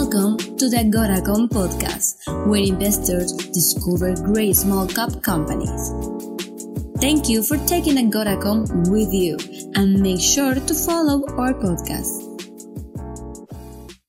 [0.00, 2.14] Welcome to the Agoracom podcast,
[2.46, 5.90] where investors discover great small cap companies.
[7.00, 9.36] Thank you for taking Agoracom with you
[9.74, 12.14] and make sure to follow our podcast.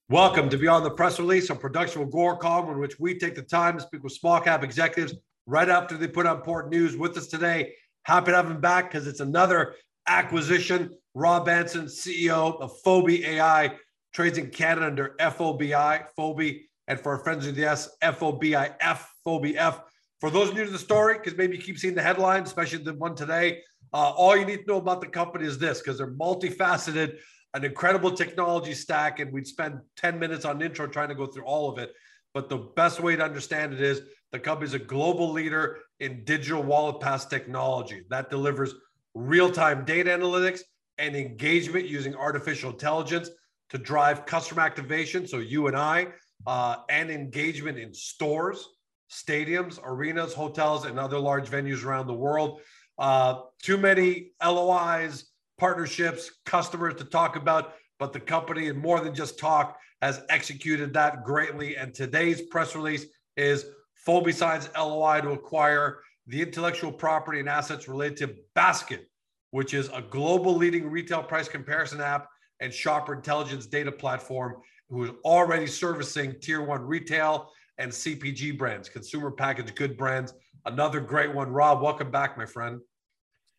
[0.09, 3.41] Welcome to Beyond the Press Release, a production of Agoracom, in which we take the
[3.41, 5.15] time to speak with small cap executives
[5.47, 7.73] right after they put out important news with us today.
[8.03, 9.73] Happy to have him back because it's another
[10.05, 10.91] acquisition.
[11.15, 13.71] Rob Anson, CEO of Fobi AI,
[14.13, 19.81] trades in Canada under FOBI, Fobi, and for our friends in the S, FOBIF, FOBIF.
[20.19, 22.93] For those new to the story, because maybe you keep seeing the headlines, especially the
[22.95, 23.61] one today,
[23.93, 27.17] uh, all you need to know about the company is this, because they're multifaceted,
[27.53, 31.45] an incredible technology stack, and we'd spend 10 minutes on intro trying to go through
[31.45, 31.93] all of it.
[32.33, 36.23] But the best way to understand it is the company is a global leader in
[36.25, 38.75] digital wallet pass technology that delivers
[39.15, 40.61] real-time data analytics
[40.99, 43.29] and engagement using artificial intelligence
[43.69, 45.27] to drive customer activation.
[45.27, 46.07] So you and I,
[46.47, 48.67] uh, and engagement in stores,
[49.11, 52.61] stadiums, arenas, hotels, and other large venues around the world.
[52.97, 59.13] Uh, too many LOIs, partnerships, customers to talk about, but the company, and more than
[59.13, 61.75] just talk, has executed that greatly.
[61.75, 63.65] And today's press release is
[64.07, 69.09] Fobi signs LOI to acquire the intellectual property and assets related to Basket,
[69.51, 72.27] which is a global leading retail price comparison app
[72.59, 74.57] and shopper intelligence data platform
[74.89, 80.33] who is already servicing tier one retail and CPG brands, consumer packaged good brands.
[80.65, 81.49] Another great one.
[81.49, 82.81] Rob, welcome back, my friend.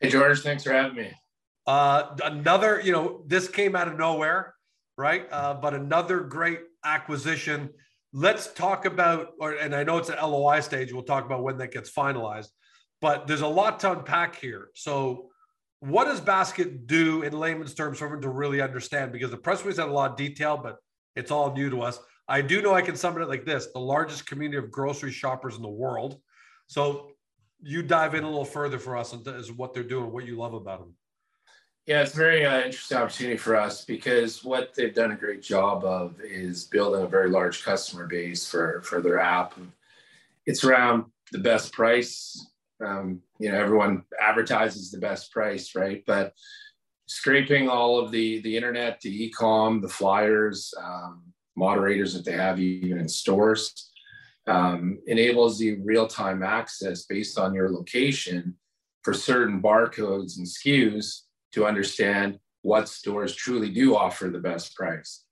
[0.00, 1.12] Hey, George, thanks for having me.
[1.66, 4.54] Uh, another, you know, this came out of nowhere,
[4.98, 5.26] right?
[5.30, 7.70] Uh, but another great acquisition.
[8.12, 10.92] Let's talk about, or, and I know it's an LOI stage.
[10.92, 12.48] We'll talk about when that gets finalized,
[13.00, 14.68] but there's a lot to unpack here.
[14.74, 15.29] So,
[15.80, 19.12] what does basket do in layman's terms for everyone to really understand?
[19.12, 20.76] Because the press release had a lot of detail, but
[21.16, 21.98] it's all new to us.
[22.28, 25.10] I do know I can sum it up like this the largest community of grocery
[25.10, 26.20] shoppers in the world.
[26.68, 27.12] So
[27.62, 30.54] you dive in a little further for us as what they're doing, what you love
[30.54, 30.94] about them.
[31.86, 35.42] Yeah, it's a very uh, interesting opportunity for us because what they've done a great
[35.42, 39.54] job of is building a very large customer base for, for their app.
[40.46, 42.49] It's around the best price,
[42.84, 46.02] um, you know, everyone advertises the best price, right?
[46.06, 46.32] But
[47.06, 51.22] scraping all of the the internet, the e-com, the flyers, um,
[51.56, 53.90] moderators that they have even in stores,
[54.46, 58.56] um, enables the real-time access based on your location
[59.02, 65.24] for certain barcodes and SKUs to understand what stores truly do offer the best price.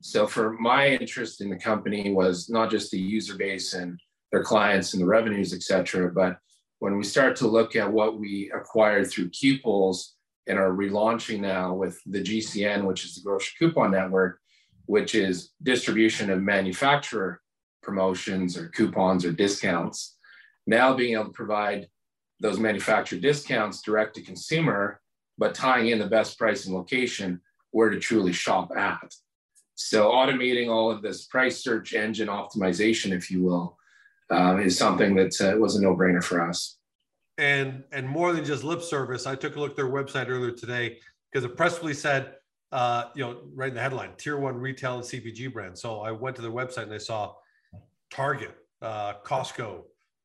[0.00, 3.98] So for my interest in the company was not just the user base and
[4.30, 6.38] their clients and the revenues, et cetera, but
[6.78, 10.12] when we start to look at what we acquired through Qples
[10.46, 14.40] and are relaunching now with the GCN, which is the Grocery Coupon Network,
[14.86, 17.42] which is distribution of manufacturer
[17.82, 20.16] promotions or coupons or discounts.
[20.66, 21.88] Now being able to provide
[22.40, 25.00] those manufacturer discounts direct to consumer,
[25.36, 27.40] but tying in the best price and location
[27.70, 29.14] where to truly shop at.
[29.74, 33.78] So automating all of this price search engine optimization, if you will,
[34.30, 36.78] um, is something that uh, was a no-brainer for us.
[37.36, 40.50] And and more than just lip service, I took a look at their website earlier
[40.50, 40.98] today
[41.30, 42.34] because the press release said,
[42.72, 45.78] uh, you know, right in the headline, tier one retail and CPG brand.
[45.78, 47.34] So I went to their website and I saw
[48.10, 49.82] Target, uh, Costco,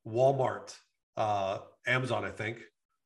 [0.08, 0.76] Walmart,
[1.16, 2.64] uh, Amazon, I think,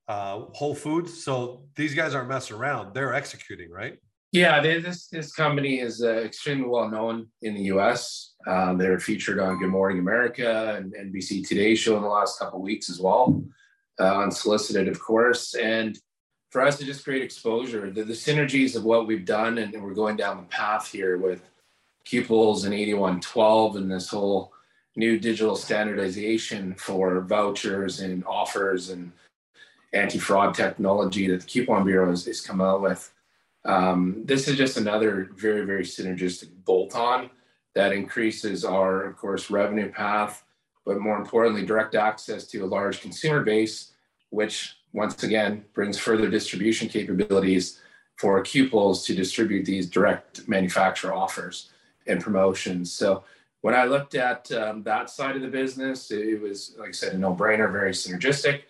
[0.08, 1.24] uh, Whole Foods.
[1.24, 3.98] So these guys aren't messing around; they're executing, right?
[4.32, 8.34] Yeah, they, this this company is uh, extremely well known in the U.S.
[8.46, 12.62] Um, they're featured on Good Morning America and NBC Today show in the last couple
[12.62, 13.42] weeks as well,
[14.00, 15.56] uh, unsolicited, of course.
[15.56, 15.98] And
[16.50, 19.94] for us to just create exposure, the, the synergies of what we've done, and we're
[19.94, 21.42] going down the path here with
[22.06, 24.54] Qples and 8112 and this whole
[24.98, 29.12] new digital standardization for vouchers and offers and
[29.94, 33.12] anti-fraud technology that the Coupon Bureau has, has come out with
[33.68, 37.30] um, this is just another very, very synergistic bolt on
[37.76, 40.44] that increases our, of course, revenue path,
[40.86, 43.92] but more importantly, direct access to a large consumer base,
[44.30, 47.82] which once again brings further distribution capabilities
[48.16, 51.70] for Qples to distribute these direct manufacturer offers
[52.08, 52.92] and promotions.
[52.92, 53.26] So
[53.62, 57.14] when I looked at um, that side of the business, it was, like I said,
[57.14, 58.62] a no brainer, very synergistic.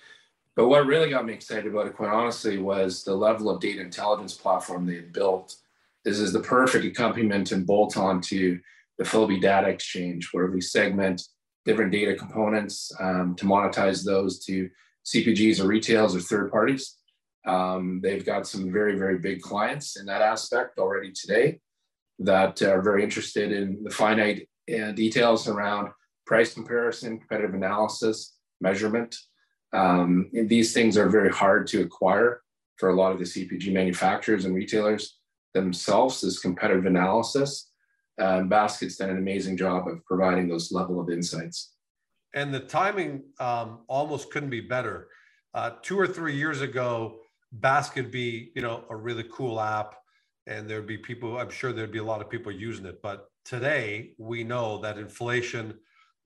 [0.57, 3.79] But what really got me excited about it, quite honestly, was the level of data
[3.79, 5.55] intelligence platform they had built.
[6.03, 8.59] This is the perfect accompaniment and bolt on to
[8.97, 11.21] the Fobi Data Exchange, where we segment
[11.63, 14.67] different data components um, to monetize those to
[15.05, 16.95] CPGs or retails or third parties.
[17.45, 21.59] Um, they've got some very, very big clients in that aspect already today.
[22.17, 25.89] that are very interested in the finite uh, details around
[26.25, 29.15] price comparison, competitive analysis, measurement.
[29.73, 32.41] Um, these things are very hard to acquire
[32.77, 35.17] for a lot of the CPG manufacturers and retailers
[35.53, 37.71] themselves, this competitive analysis.
[38.19, 41.73] Um, Basket's done an amazing job of providing those level of insights.
[42.33, 45.07] And the timing um, almost couldn't be better.
[45.53, 47.19] Uh, two or three years ago,
[47.51, 49.95] Basket be you know a really cool app,
[50.47, 51.37] and there'd be people.
[51.37, 53.01] I'm sure there'd be a lot of people using it.
[53.01, 55.73] But today, we know that inflation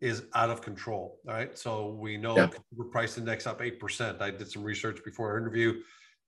[0.02, 1.20] is out of control.
[1.26, 2.48] Right, so we know yeah.
[2.48, 4.22] consumer price index up eight percent.
[4.22, 5.82] I did some research before our interview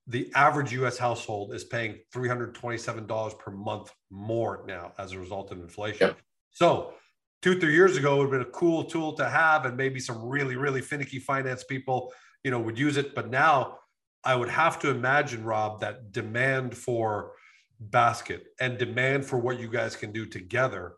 [0.06, 5.60] the average US household is paying $327 per month more now as a result of
[5.60, 6.08] inflation.
[6.08, 6.18] Yep.
[6.50, 6.94] So,
[7.42, 10.00] two, three years ago, it would have been a cool tool to have, and maybe
[10.00, 12.12] some really, really finicky finance people,
[12.42, 13.14] you know, would use it.
[13.14, 13.78] But now
[14.24, 17.32] I would have to imagine, Rob, that demand for
[17.80, 20.94] basket and demand for what you guys can do together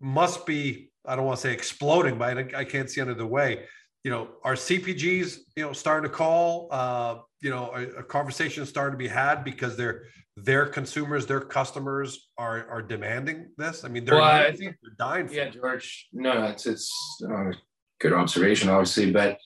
[0.00, 3.64] must be, I don't want to say exploding, but I can't see another way.
[4.04, 8.64] You know, are CPGs, you know, starting to call, uh, you know a, a conversation
[8.66, 10.04] starting to be had because their
[10.36, 13.84] their consumers their customers are are demanding this?
[13.84, 16.92] I mean they're, well, I think, they're dying yeah george no it's it's
[17.28, 17.52] uh,
[18.00, 19.38] good observation obviously but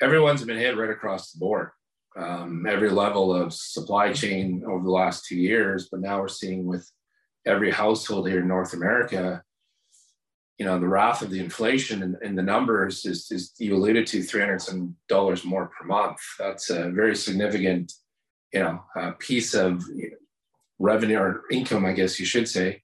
[0.00, 1.70] everyone's been hit right across the board.
[2.14, 6.66] Um, every level of supply chain over the last two years but now we're seeing
[6.66, 6.86] with
[7.46, 9.42] every household here in north america
[10.62, 14.22] you know the wrath of the inflation and, the numbers is, is you alluded to
[14.22, 16.18] three hundred some dollars more per month.
[16.38, 17.92] That's a very significant,
[18.52, 19.82] you know, uh, piece of
[20.78, 22.80] revenue or income, I guess you should say.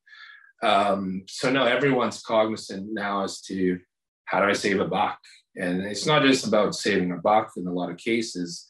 [0.61, 3.79] Um, so no, everyone's cognizant now as to
[4.25, 5.21] how do I save a buck,
[5.55, 8.69] and it's not just about saving a buck in a lot of cases.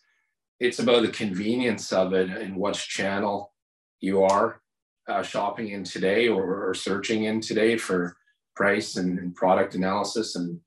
[0.60, 3.54] It's about the convenience of it and which channel
[4.00, 4.60] you are
[5.08, 8.18] uh, shopping in today or, or searching in today for
[8.58, 10.60] price and, and product analysis and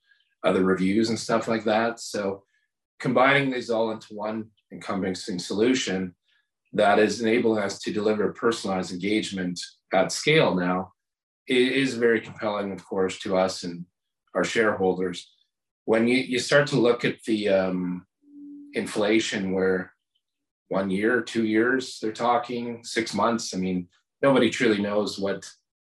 [0.44, 2.00] other reviews and stuff like that.
[2.00, 2.44] So
[3.00, 6.16] combining these all into one encompassing solution
[6.72, 9.60] that is enabling us to deliver personalized engagement
[9.94, 10.94] at scale now
[11.48, 13.86] is very compelling, of course, to us and
[14.36, 15.18] our shareholders.
[15.84, 18.06] When you, you start to look at the um,
[18.74, 19.92] inflation where
[20.70, 23.54] one year, two years, they're talking six months.
[23.54, 23.90] I mean,
[24.22, 25.42] nobody truly knows what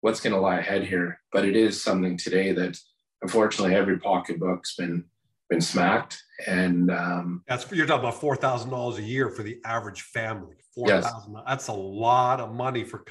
[0.03, 1.19] what's going to lie ahead here.
[1.33, 2.79] But it is something today that
[3.23, 5.07] unfortunately every pocketbook's been
[5.49, 6.23] been smacked.
[6.47, 10.57] And um, that's you're talking about four thousand dollars a year for the average family.
[10.75, 11.35] Four thousand.
[11.35, 11.43] Yes.
[11.47, 13.05] That's a lot of money for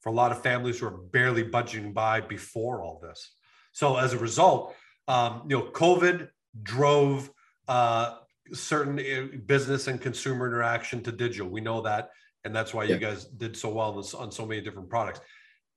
[0.00, 3.34] for a lot of families who are barely budgeting by before all this.
[3.72, 4.74] So as a result,
[5.08, 6.28] um, you know, COVID
[6.62, 7.30] drove
[7.68, 8.16] uh,
[8.52, 11.48] certain uh, business and consumer interaction to digital.
[11.48, 12.10] We know that,
[12.44, 12.94] and that's why yeah.
[12.94, 15.20] you guys did so well on so many different products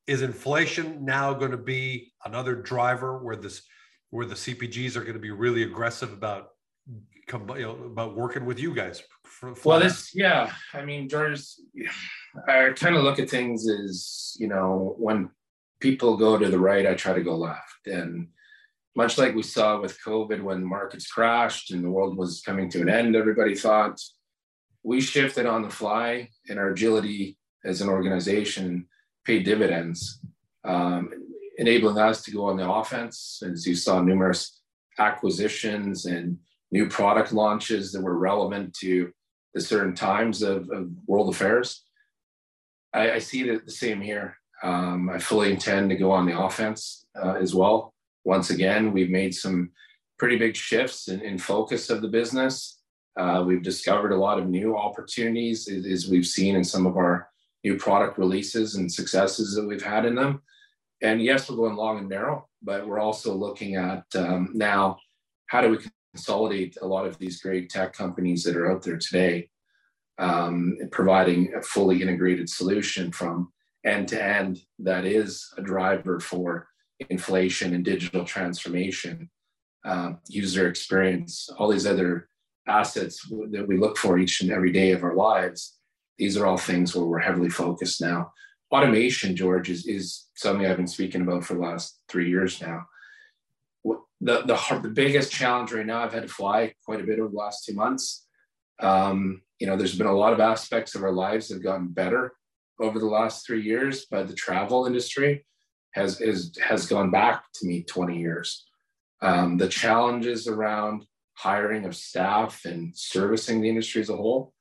[0.08, 3.62] is inflation now going to be another driver where this
[4.10, 6.50] where the CPGs are going to be really aggressive about
[7.32, 9.02] you know, about working with you guys?
[9.24, 11.42] For, for well, this yeah, I mean, George,
[12.48, 15.30] I kind of look at things as you know when
[15.80, 18.28] people go to the right, I try to go left, and
[18.96, 22.82] much like we saw with COVID when markets crashed and the world was coming to
[22.82, 24.00] an end, everybody thought
[24.84, 28.88] we shifted on the fly and our agility as an organization
[29.26, 30.20] pay dividends,
[30.64, 31.10] um,
[31.58, 33.42] enabling us to go on the offense.
[33.46, 34.62] As you saw, numerous
[35.00, 36.38] acquisitions and
[36.72, 39.12] new product launches that were relevant to
[39.54, 41.84] the certain times of, of world affairs.
[42.94, 44.38] I, I, see it the same here.
[44.64, 47.94] Um, I fully intend to go on the offense uh, as well.
[48.24, 49.72] Once again, we've made some
[50.18, 52.80] pretty big shifts in, in focus of the business.
[53.20, 57.30] Uh, we've discovered a lot of new opportunities, as we've seen in some of our
[57.64, 60.42] new product releases and successes that we've had in them.
[61.02, 64.98] And yes, we're going long and narrow, but we're also looking at um, now
[65.48, 65.78] how do we
[66.14, 69.50] consolidate a lot of these great tech companies that are out there today,
[70.18, 73.52] um, providing a fully integrated solution from
[73.86, 76.68] end to end that is a driver for
[77.10, 79.30] inflation and digital transformation,
[79.84, 82.30] uh, user experience, all these other
[82.68, 85.80] assets that we look for each and every day of our lives
[86.18, 88.32] these are all things where we're heavily focused now.
[88.72, 92.86] Automation, George, is, is something I've been speaking about for the last three years now.
[93.86, 97.30] The, the, the biggest challenge right now, I've had to fly quite a bit over
[97.30, 98.26] the last two months.
[98.80, 101.90] Um, you know, there's been a lot of aspects of our lives that have gotten
[101.90, 102.34] better
[102.80, 105.46] over the last three years, but the travel industry
[105.92, 108.66] has is, has gone back to me 20 years.
[109.22, 111.06] Um, the challenges around
[111.36, 114.53] hiring of staff and servicing the industry as a whole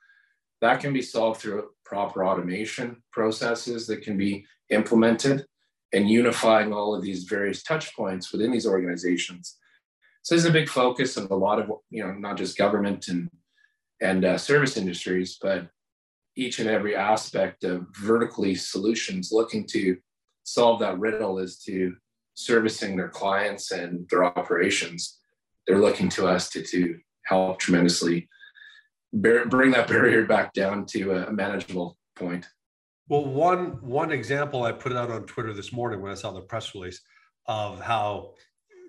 [0.62, 5.44] that can be solved through proper automation processes that can be implemented.
[5.92, 9.58] and unifying all of these various touch points within these organizations.
[10.22, 13.28] So there's a big focus of a lot of, you know, not just government and,
[14.00, 15.68] and uh, service industries, but
[16.36, 19.98] each and every aspect of vertically solutions looking to
[20.44, 21.94] solve that riddle as to
[22.34, 25.18] servicing their clients and their operations.
[25.66, 28.28] They're looking to us to, to help tremendously
[29.12, 32.46] bear, bring that barrier back down to a manageable point.
[33.08, 36.40] Well, one one example I put out on Twitter this morning when I saw the
[36.40, 37.00] press release
[37.46, 38.34] of how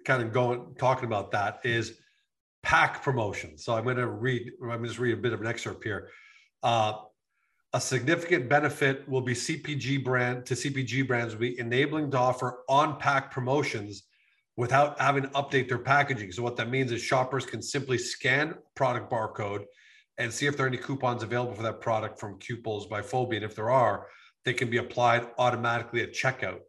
[0.05, 1.99] kind of going talking about that is
[2.61, 3.57] pack promotion.
[3.57, 4.51] So I'm going to read.
[4.61, 6.09] I'm going to just read a bit of an excerpt here.
[6.61, 6.93] Uh,
[7.73, 12.59] a significant benefit will be CPG brand to CPG brands will be enabling to offer
[12.69, 14.03] on-pack promotions
[14.55, 16.31] without having to update their packaging.
[16.31, 19.65] So what that means is shoppers can simply scan product barcode
[20.17, 23.35] and see if there are any coupons available for that product from Qples by Fobi.
[23.35, 24.07] And if there are,
[24.45, 26.59] they can be applied automatically at checkout.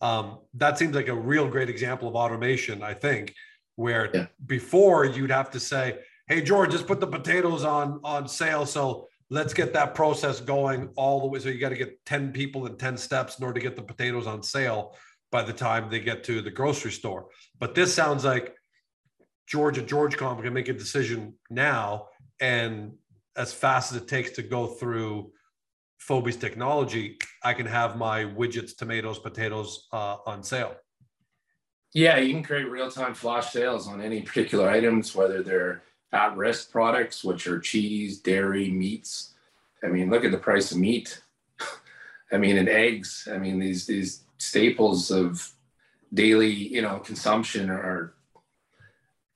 [0.00, 3.34] Um, that seems like a real great example of automation, I think,
[3.76, 4.26] where yeah.
[4.46, 5.98] before you'd have to say,
[6.28, 8.66] hey, George, just put the potatoes on, on sale.
[8.66, 11.38] So let's get that process going all the way.
[11.38, 13.82] So you got to get 10 people in 10 steps in order to get the
[13.82, 14.94] potatoes on sale
[15.32, 17.26] by the time they get to the grocery store.
[17.58, 18.54] But this sounds like
[19.46, 22.06] George at GeorgeCom can make a decision now
[22.40, 22.92] and
[23.36, 25.32] as fast as it takes to go through
[26.00, 30.74] Fobi's technology, I can have my widgets, tomatoes, potatoes uh, on sale.
[31.94, 37.24] Yeah, you can create real-time flash sales on any particular items, whether they're at-risk products,
[37.24, 39.34] which are cheese, dairy, meats.
[39.82, 41.22] I mean, look at the price of meat.
[42.32, 43.28] I mean, and eggs.
[43.30, 45.52] I mean, these these staples of
[46.12, 48.14] daily, you know, consumption are.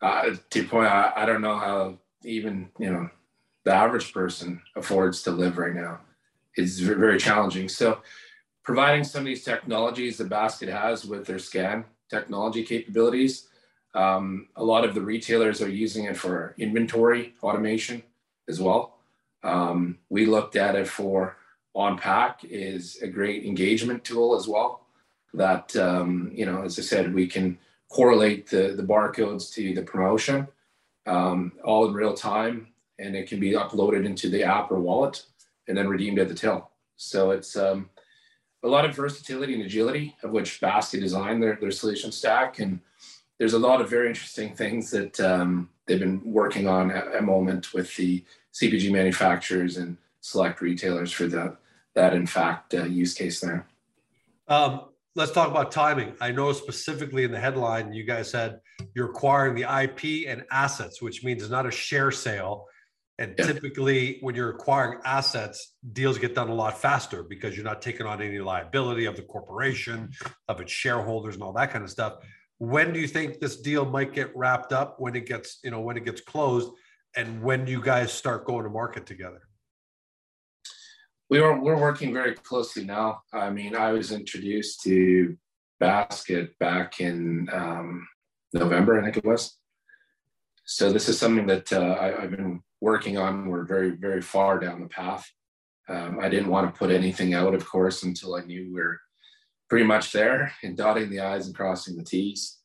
[0.00, 3.10] Uh, to your point, I, I don't know how even you know
[3.64, 6.00] the average person affords to live right now
[6.56, 7.68] is very challenging.
[7.68, 8.00] So
[8.62, 13.48] providing some of these technologies that Basket has with their scan technology capabilities,
[13.94, 18.02] um, a lot of the retailers are using it for inventory automation
[18.48, 18.98] as well.
[19.42, 21.36] Um, we looked at it for
[21.74, 24.86] on pack is a great engagement tool as well.
[25.34, 27.58] That um, you know, as I said, we can
[27.90, 30.48] correlate the the barcodes to the promotion
[31.08, 35.24] um, all in real time, and it can be uploaded into the app or wallet
[35.66, 36.70] and then redeemed at the till.
[36.96, 37.90] So it's um,
[38.62, 42.58] a lot of versatility and agility of which Basket designed their, their solution stack.
[42.58, 42.80] And
[43.38, 47.22] there's a lot of very interesting things that um, they've been working on at a
[47.22, 51.56] moment with the CPG manufacturers and select retailers for the,
[51.94, 53.66] that, in fact, uh, use case there.
[54.48, 54.87] Um,
[55.18, 56.14] let's talk about timing.
[56.20, 58.60] I know specifically in the headline, you guys said
[58.94, 62.66] you're acquiring the IP and assets, which means it's not a share sale.
[63.18, 63.46] And yeah.
[63.46, 68.06] typically, when you're acquiring assets, deals get done a lot faster because you're not taking
[68.06, 70.10] on any liability of the corporation,
[70.46, 72.18] of its shareholders, and all that kind of stuff.
[72.58, 75.00] When do you think this deal might get wrapped up?
[75.00, 76.70] When it gets, you know, when it gets closed,
[77.16, 79.47] and when do you guys start going to market together?
[81.30, 83.22] We are we're working very closely now.
[83.32, 85.36] I mean, I was introduced to
[85.80, 88.06] Basket back in um,
[88.52, 89.56] November, I think it was.
[90.64, 93.48] So this is something that uh, I, have been working on.
[93.48, 95.30] We're very very far down the path.
[95.88, 99.00] Um, I didn't want to put anything out, of course, until I knew we are
[99.70, 102.58] pretty much there and dotting the i's and crossing the t's.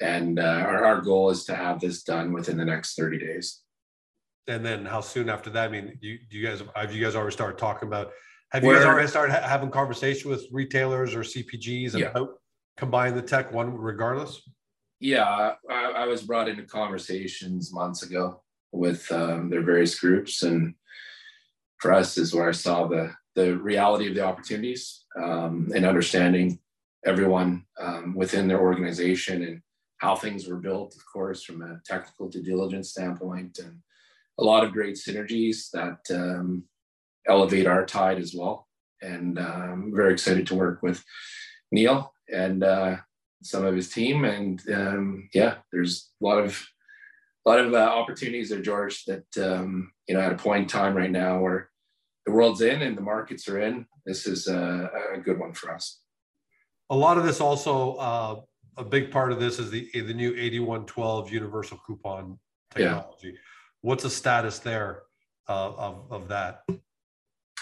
[0.00, 3.62] And uh, our, our goal is to have this done within the next 30 days
[4.48, 5.68] and then how soon after that?
[5.68, 8.12] I mean, you, you guys have you guys already started talking about?
[8.52, 12.34] Have you guys already started ha- having conversation with retailers or CPGs about yeah.
[12.76, 14.40] combining the tech one regardless?
[15.00, 20.74] Yeah, I, I, was brought into conversations months ago with um, their various groups, and
[21.78, 26.58] for us is where I saw the the reality of the opportunities um, and understanding
[27.04, 29.60] everyone um, within their organization and
[29.98, 33.78] how things were built, of course, from a technical due diligence standpoint and
[34.38, 36.64] a lot of great synergies that um,
[37.26, 38.66] elevate our tide as well.
[39.02, 41.04] And uh, I'm very excited to work with
[41.70, 42.96] Neil and uh,
[43.42, 44.24] some of his team.
[44.24, 46.66] And um, yeah, there's a lot of
[47.44, 49.04] a lot of uh, opportunities there, George.
[49.04, 51.70] That um, you know, at a point in time right now where
[52.24, 55.72] the world's in and the markets are in, this is a, a good one for
[55.72, 56.00] us.
[56.90, 58.40] A lot of this also, uh,
[58.76, 62.38] a big part of this is the the new 8112 universal coupon
[62.70, 63.28] technology.
[63.28, 63.40] Yeah
[63.82, 65.02] what's the status there
[65.48, 66.62] uh, of, of that?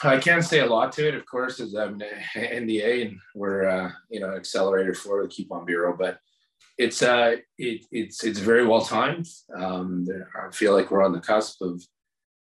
[0.03, 2.01] I can't say a lot to it, of course, as I'm
[2.35, 6.19] NDA and we're uh, you know accelerator for the Coupon Bureau, but
[6.77, 9.29] it's uh it, it's it's very well timed.
[9.57, 10.07] Um,
[10.37, 11.83] I feel like we're on the cusp of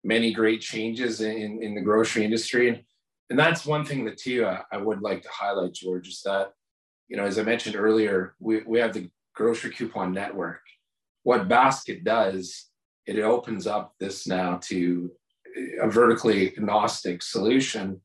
[0.03, 2.83] many great changes in in the grocery industry, and
[3.29, 6.53] and that's one thing that too uh, I would like to highlight, George, is that
[7.09, 10.61] you know, as I mentioned earlier, we, we have the grocery coupon network.
[11.23, 12.68] What Basket does,
[13.17, 15.11] it opens up this now to
[15.81, 17.99] a vertically agnostic solution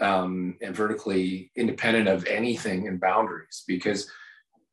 [0.00, 4.10] um, and vertically independent of anything and boundaries because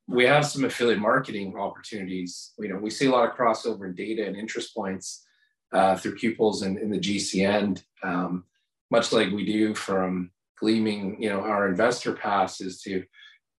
[0.07, 2.51] we have some affiliate marketing opportunities.
[2.59, 5.25] You know, we see a lot of crossover in data and interest points
[5.71, 8.43] uh, through Qples in, in the GCN, um,
[8.91, 13.03] much like we do from gleaming, you know, our investor pass passes to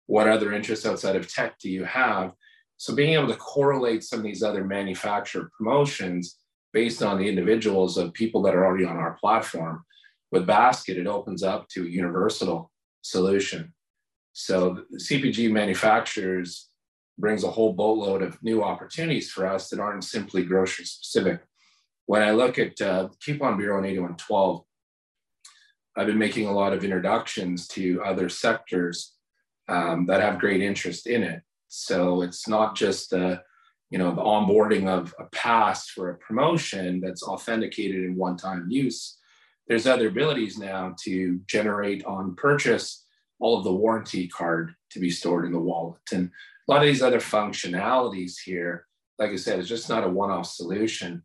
[0.06, 2.32] what other interests outside of tech do you have?
[2.76, 6.38] So being able to correlate some of these other manufacturer promotions
[6.72, 9.84] based on the individuals of people that are already on our platform.
[10.32, 13.72] With Basket, it opens up to a universal solution.
[14.32, 16.68] So CPG manufacturers
[17.16, 21.40] brings a whole boatload of new opportunities for us that aren't simply grocery specific.
[22.06, 24.64] When I look at uh, Coupon Bureau and 8112,
[25.96, 29.14] I've been making a lot of introductions to other sectors
[29.68, 31.42] um, that have great interest in it.
[31.68, 33.42] So it's not just the,
[33.90, 39.18] you know, the onboarding of a pass for a promotion that's authenticated in one-time use.
[39.68, 43.06] There's other abilities now to generate on purchase
[43.40, 46.00] all of the warranty card to be stored in the wallet.
[46.12, 46.30] And
[46.68, 48.86] a lot of these other functionalities here,
[49.18, 51.22] like I said, it's just not a one-off solution.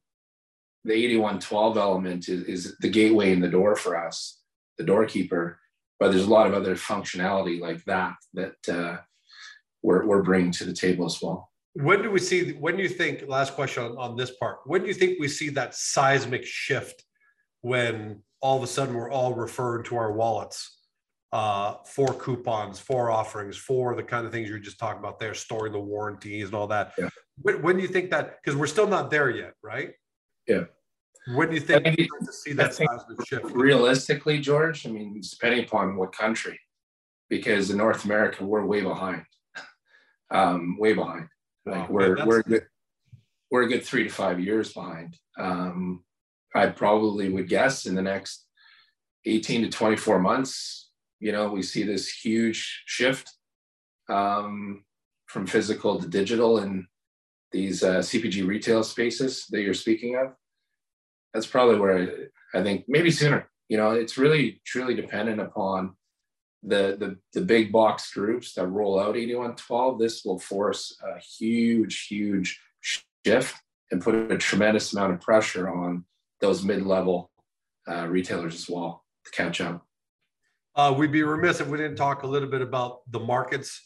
[0.86, 4.40] The 8112 element is, is the gateway in the door for us,
[4.78, 5.60] the doorkeeper
[6.00, 8.98] but there's a lot of other functionality like that that uh,
[9.82, 11.50] we're, we're bringing to the table as well.
[11.74, 14.82] When do we see, when do you think, last question on, on this part, when
[14.82, 17.04] do you think we see that seismic shift
[17.62, 20.78] when all of a sudden we're all referred to our wallets
[21.32, 25.34] uh, for coupons, for offerings, for the kind of things you're just talking about there,
[25.34, 26.94] storing the warranties and all that.
[26.98, 27.10] Yeah.
[27.42, 29.92] When, when do you think that, because we're still not there yet, right?
[30.48, 30.64] Yeah.
[31.36, 33.46] When do you think you to see that seismic shift?
[33.52, 36.60] Realistically, George, I mean, depending upon what country,
[37.30, 39.24] because in North America we're way behind,
[40.32, 41.28] um, way behind.
[41.66, 42.66] Like we're yeah, we're good,
[43.52, 45.18] we're a good three to five years behind.
[45.38, 46.04] Um,
[46.56, 48.46] I probably would guess in the next
[49.26, 50.90] 18 to 24 months,
[51.20, 53.32] you know, we see this huge shift
[54.10, 54.84] um,
[55.28, 56.88] from physical to digital in
[57.52, 60.34] these uh, CPG retail spaces that you're speaking of
[61.34, 61.98] that's probably where
[62.54, 63.50] I, I think maybe sooner.
[63.68, 65.96] You know, it's really truly dependent upon
[66.64, 70.00] the, the the big box groups that roll out 8112.
[70.00, 72.60] This will force a huge, huge
[73.26, 73.56] shift
[73.92, 76.06] and put a tremendous amount of pressure on
[76.42, 77.32] those mid-level
[77.90, 79.86] uh, retailers as well to catch up.
[80.76, 83.82] Uh, we'd be remiss if we didn't talk a little bit about the markets.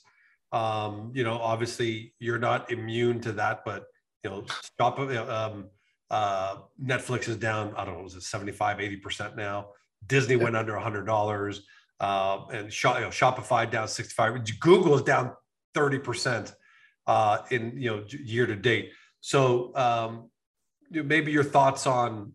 [0.51, 3.85] Um, you know, obviously you're not immune to that, but
[4.23, 4.99] you know, stop.
[4.99, 5.69] Um,
[6.11, 9.69] uh, Netflix is down, I don't know, was it 75, 80% now?
[10.05, 10.43] Disney yeah.
[10.43, 11.59] went under $100.
[11.99, 14.59] Uh, and Shop, you know, Shopify down 65.
[14.59, 15.33] Google is down
[15.75, 16.53] 30%
[17.07, 18.91] uh, in, you know, year to date.
[19.21, 20.29] So um,
[20.91, 22.33] maybe your thoughts on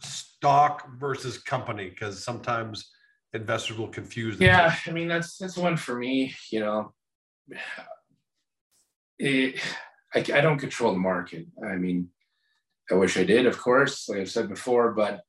[0.00, 2.90] stock versus company, because sometimes
[3.32, 4.38] investors will confuse.
[4.38, 6.92] Yeah, I mean, that's, that's one for me, you know,
[9.18, 9.60] it,
[10.14, 11.46] I, I don't control the market.
[11.64, 12.08] I mean,
[12.90, 15.22] I wish I did, of course, like I've said before, but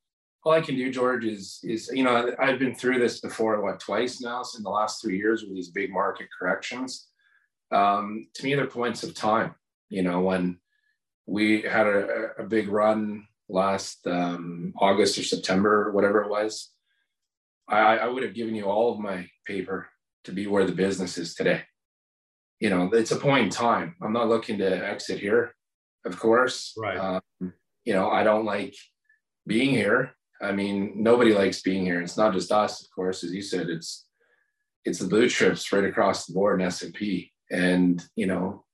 [0.47, 3.79] all I can do, George, is is you know I've been through this before, what
[3.79, 7.07] twice now, in the last three years with these big market corrections.
[7.71, 9.55] Um, to me, they're points of time.
[9.89, 10.59] You know, when
[11.25, 16.71] we had a, a big run last um, August or September, whatever it was,
[17.67, 19.89] I, I would have given you all of my paper
[20.23, 21.63] to be where the business is today.
[22.59, 23.95] You know, it's a point in time.
[24.01, 25.53] I'm not looking to exit here
[26.07, 26.73] of course.
[26.77, 26.97] Right.
[26.97, 28.75] Um, you know, I don't like
[29.45, 30.11] being here.
[30.41, 32.01] I mean, nobody likes being here.
[32.01, 33.69] It's not just us, of course, as you said.
[33.69, 34.05] It's
[34.85, 38.65] it's the blue chips right across the board in S and P, and you know,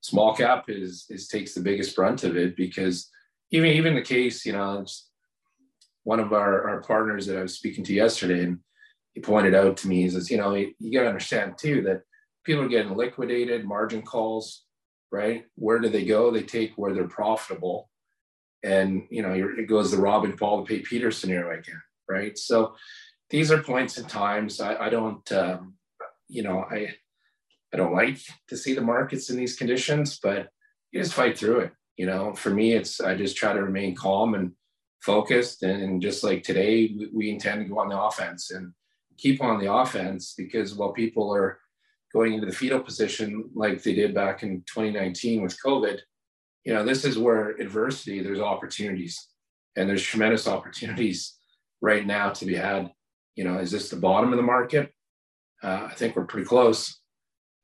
[0.00, 3.10] small cap is is takes the biggest brunt of it because
[3.50, 4.84] even even the case, you know,
[6.04, 8.58] one of our our partners that I was speaking to yesterday, and
[9.14, 11.82] he pointed out to me, he says, you know, you, you got to understand too
[11.82, 12.02] that
[12.44, 14.64] people are getting liquidated, margin calls,
[15.12, 15.44] right?
[15.56, 16.30] Where do they go?
[16.30, 17.89] They take where they're profitable.
[18.62, 22.36] And, you know, it goes the Robin Paul to pay Peter scenario again, right?
[22.36, 22.74] So
[23.30, 24.60] these are points in times.
[24.60, 25.74] I, I don't, um,
[26.28, 26.94] you know, I,
[27.72, 28.18] I don't like
[28.48, 30.48] to see the markets in these conditions, but
[30.92, 31.72] you just fight through it.
[31.96, 34.52] You know, for me, it's, I just try to remain calm and
[35.00, 35.62] focused.
[35.62, 38.72] And, just like today, we intend to go on the offense and
[39.18, 41.58] keep on the offense because while people are
[42.12, 45.98] going into the fetal position like they did back in 2019 with COVID,
[46.64, 49.28] you know, this is where adversity, there's opportunities
[49.76, 51.34] and there's tremendous opportunities
[51.80, 52.90] right now to be had.
[53.36, 54.92] You know, is this the bottom of the market?
[55.62, 56.98] Uh, I think we're pretty close.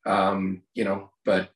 [0.05, 1.49] Um, you know, but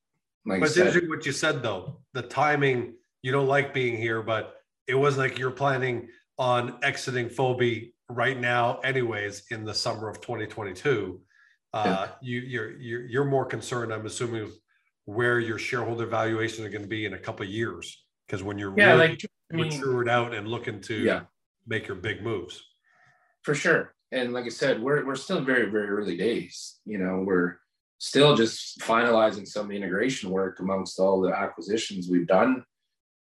[0.45, 2.01] like but I said, interesting what you said though.
[2.13, 4.55] The timing, you don't like being here, but
[4.87, 10.19] it wasn't like you're planning on exiting Fobi right now, anyways, in the summer of
[10.21, 11.21] 2022.
[11.73, 12.07] Uh, yeah.
[12.21, 14.51] you, you're you're you're more concerned, I'm assuming,
[15.11, 18.57] where your shareholder valuations are going to be in a couple of years, because when
[18.57, 21.21] you're yeah, really like I mean, matured out and looking to yeah.
[21.67, 22.63] make your big moves.
[23.43, 26.79] For sure, and like I said, we're we're still very very early days.
[26.85, 27.57] You know, we're
[27.97, 32.63] still just finalizing some of the integration work amongst all the acquisitions we've done.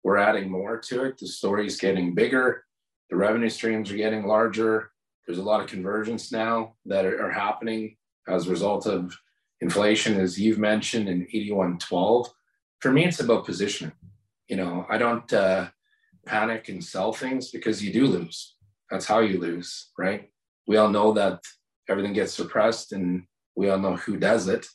[0.03, 1.17] We're adding more to it.
[1.19, 2.63] The story's getting bigger.
[3.09, 4.91] The revenue streams are getting larger.
[5.27, 9.15] There's a lot of convergence now that are, are happening as a result of
[9.61, 12.29] inflation, as you've mentioned in 8112.
[12.79, 13.93] For me, it's about positioning.
[14.47, 15.69] You know, I don't uh,
[16.25, 18.55] panic and sell things because you do lose.
[18.89, 20.29] That's how you lose, right?
[20.67, 21.39] We all know that
[21.87, 23.23] everything gets suppressed and
[23.55, 24.65] we all know who does it.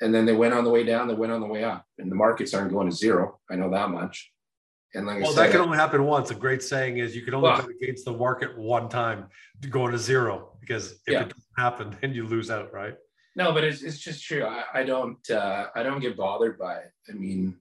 [0.00, 2.10] And then they went on the way down, they went on the way up, and
[2.10, 3.40] the markets aren't going to zero.
[3.50, 4.30] I know that much.
[4.94, 6.30] And like well, said, that can only happen once.
[6.30, 9.26] A great saying is you can only well, bet against the market one time
[9.60, 11.20] to go to zero because if yeah.
[11.22, 12.94] it doesn't happen, then you lose out, right?
[13.36, 14.44] No, but it's, it's just true.
[14.44, 16.92] I, I don't uh, I don't get bothered by it.
[17.08, 17.56] I mean,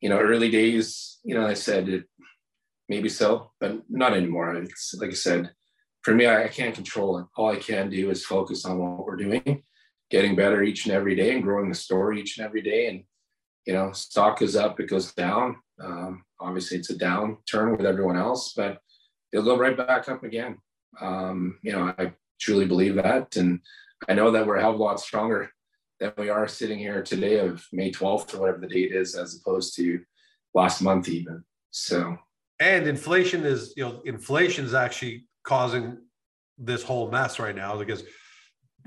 [0.00, 2.04] you know, early days, you know, I said it
[2.88, 4.54] maybe so, but not anymore.
[4.56, 5.52] It's like I said,
[6.02, 7.26] for me, I, I can't control it.
[7.36, 9.62] All I can do is focus on what we're doing,
[10.10, 12.86] getting better each and every day, and growing the story each and every day.
[12.88, 13.04] And
[13.66, 15.56] you know, stock goes up, it goes down.
[15.80, 18.78] Um, obviously, it's a downturn with everyone else, but
[19.32, 20.58] it'll go right back up again.
[21.00, 23.60] Um, you know, I truly believe that, and
[24.08, 25.50] I know that we're a hell of a lot stronger
[25.98, 29.38] than we are sitting here today of May 12th or whatever the date is, as
[29.40, 30.00] opposed to
[30.54, 31.44] last month even.
[31.70, 32.16] So,
[32.58, 35.98] and inflation is, you know, inflation is actually causing
[36.58, 38.04] this whole mess right now because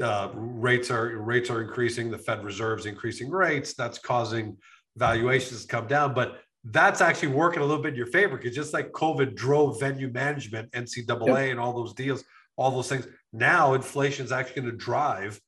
[0.01, 2.09] uh, rates are rates are increasing.
[2.09, 3.73] The Fed Reserve's increasing rates.
[3.73, 4.57] That's causing
[4.97, 8.55] valuations to come down, but that's actually working a little bit in your favor because
[8.55, 11.51] just like COVID drove venue management, NCAA, yep.
[11.51, 12.23] and all those deals,
[12.55, 13.07] all those things.
[13.31, 15.39] Now inflation is actually going to drive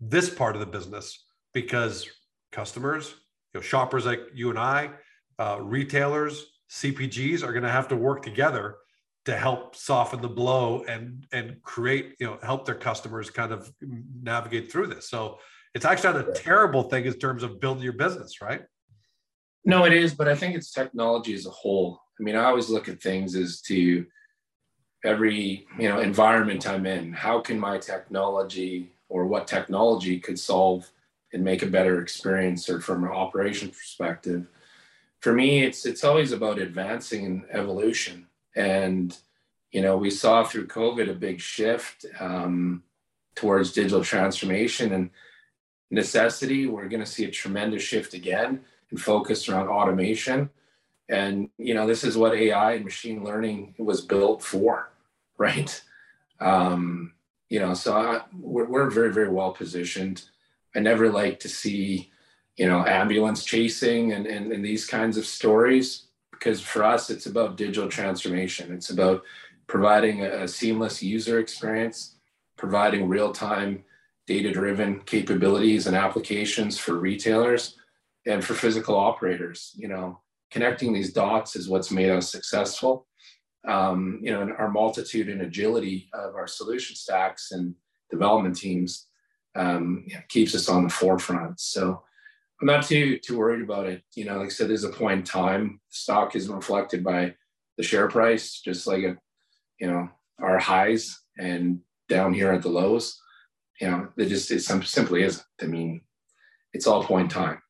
[0.00, 2.08] this part of the business because
[2.52, 3.14] customers,
[3.52, 4.90] you know, shoppers like you and I,
[5.38, 8.76] uh, retailers, CPGs are going to have to work together
[9.24, 13.70] to help soften the blow and and create you know help their customers kind of
[14.22, 15.10] navigate through this.
[15.10, 15.38] So
[15.74, 18.62] it's actually not a terrible thing in terms of building your business right?
[19.64, 22.00] No it is but i think it's technology as a whole.
[22.18, 24.06] I mean i always look at things as to
[25.04, 30.90] every you know environment i'm in how can my technology or what technology could solve
[31.32, 34.46] and make a better experience or from an operation perspective
[35.20, 39.16] for me it's it's always about advancing and evolution and,
[39.70, 42.82] you know, we saw through COVID a big shift um,
[43.34, 45.10] towards digital transformation and
[45.90, 46.66] necessity.
[46.66, 48.60] We're going to see a tremendous shift again
[48.90, 50.50] and focus around automation.
[51.08, 54.89] And, you know, this is what AI and machine learning was built for,
[55.40, 55.82] right?
[56.38, 57.14] Um,
[57.48, 60.22] you know, so I, we're, we're very, very well positioned.
[60.76, 62.12] I never like to see,
[62.56, 67.26] you know, ambulance chasing and, and, and these kinds of stories because for us, it's
[67.26, 68.72] about digital transformation.
[68.72, 69.22] It's about
[69.66, 72.16] providing a, a seamless user experience,
[72.56, 73.82] providing real time
[74.26, 77.76] data driven capabilities and applications for retailers
[78.26, 79.72] and for physical operators.
[79.74, 83.06] You know, connecting these dots is what's made us successful.
[83.66, 87.74] Um, you know, and our multitude and agility of our solution stacks and
[88.10, 89.06] development teams
[89.54, 91.60] um, keeps us on the forefront.
[91.60, 92.02] So
[92.60, 94.02] I'm not too too worried about it.
[94.14, 95.80] You know, like I said, there's a point in time.
[95.88, 97.34] Stock is reflected by
[97.76, 99.16] the share price, just like a,
[99.78, 100.08] you know,
[100.40, 103.18] our highs and down here at the lows.
[103.80, 105.44] You know, it just it simply isn't.
[105.62, 106.02] I mean,
[106.72, 107.62] it's all point in time.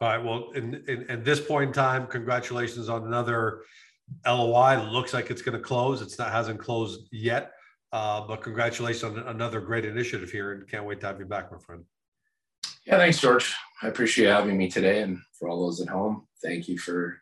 [0.00, 0.24] All right.
[0.24, 3.62] Well, in, in, in this point in time, congratulations on another
[4.26, 4.82] LOI.
[4.90, 6.02] Looks like it's going to close.
[6.02, 7.52] It's not hasn't closed yet,
[7.92, 11.50] uh, but congratulations on another great initiative here, and can't wait to have you back,
[11.52, 11.84] my friend.
[12.86, 13.54] Yeah, thanks, George.
[13.82, 15.02] I appreciate having me today.
[15.02, 17.18] And for all those at home, thank you for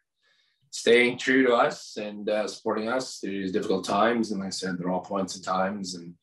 [0.70, 4.30] staying true to us and uh, supporting us through these difficult times.
[4.30, 5.94] And like I said, they're all points and times.
[5.94, 6.14] And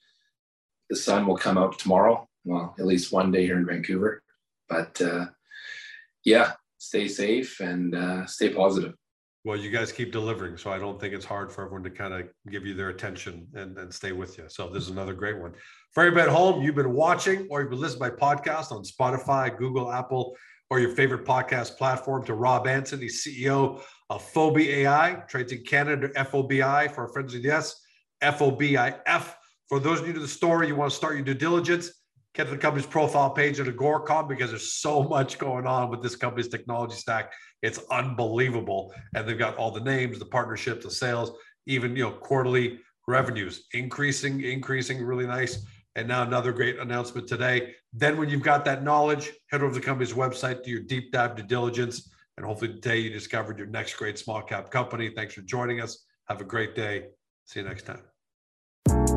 [0.90, 2.28] the sun will come out tomorrow.
[2.46, 4.24] Well, at least one day here in Vancouver.
[4.70, 5.26] But uh,
[6.24, 8.96] yeah, stay safe and uh, stay positive.
[9.48, 12.14] Well, you guys keep delivering, so I don't think it's hard for everyone to kind
[12.14, 14.44] of give you their attention and, and stay with you.
[14.50, 15.54] So this is another great one.
[15.94, 18.84] For everybody at home, you've been watching or you've been listening to my podcast on
[18.84, 20.36] Spotify, Google, Apple,
[20.70, 25.64] or your favorite podcast platform to Rob Anson, the CEO of Fobi AI, trades in
[25.64, 27.74] Canada, FOBI for our friends in the S,
[28.22, 29.34] FOBIF.
[29.70, 31.90] For those new to the story, you want to start your due diligence,
[32.38, 36.04] get to the company's profile page at Agoracom because there's so much going on with
[36.04, 37.34] this company's technology stack.
[37.64, 38.94] It's unbelievable.
[39.16, 41.32] And they've got all the names, the partnerships, the sales,
[41.66, 45.66] even you know, quarterly revenues increasing, increasing, really nice.
[45.96, 47.74] And now another great announcement today.
[47.92, 51.12] Then when you've got that knowledge, head over to the company's website, do your deep
[51.12, 52.08] dive due diligence.
[52.38, 55.10] And hopefully today you discovered your next great small cap company.
[55.10, 56.06] Thanks for joining us.
[56.28, 57.08] Have a great day.
[57.46, 59.17] See you next time.